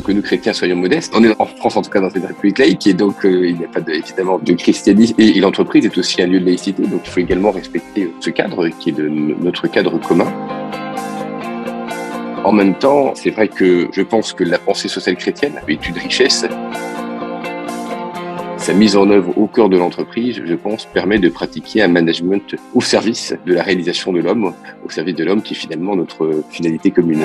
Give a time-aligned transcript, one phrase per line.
[0.00, 1.12] que nous chrétiens soyons modestes.
[1.16, 3.56] On est en France en tout cas dans une république laïque et donc euh, il
[3.56, 6.82] n'y a pas de, évidemment de christianisme et, l'entreprise est aussi un lieu de laïcité
[6.82, 10.32] donc il faut également respecter ce cadre qui est de notre cadre commun.
[12.44, 15.98] En même temps, c'est vrai que je pense que la pensée sociale chrétienne est une
[15.98, 16.46] richesse.
[18.58, 22.54] Sa mise en œuvre au cœur de l'entreprise, je pense, permet de pratiquer un management
[22.74, 24.54] au service de la réalisation de l'homme,
[24.84, 27.22] au service de l'homme qui est finalement notre finalité commune.